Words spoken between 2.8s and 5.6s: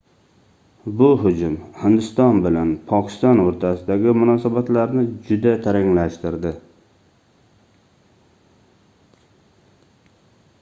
pokiston oʻrtasidagi munosanatlarni juda